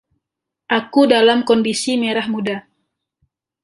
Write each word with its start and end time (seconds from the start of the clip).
Aku 0.77 1.01
dalam 1.13 1.39
kondisi 1.49 1.91
merah 2.01 2.25
muda. 2.33 2.57